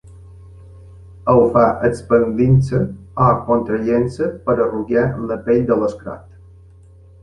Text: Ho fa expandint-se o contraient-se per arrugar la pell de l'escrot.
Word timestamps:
Ho 1.33 1.35
fa 1.57 1.65
expandint-se 1.91 2.81
o 3.29 3.31
contraient-se 3.53 4.33
per 4.49 4.59
arrugar 4.67 5.09
la 5.31 5.43
pell 5.49 5.67
de 5.73 5.83
l'escrot. 5.85 6.31